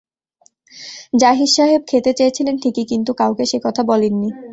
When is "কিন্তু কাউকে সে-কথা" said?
2.85-3.81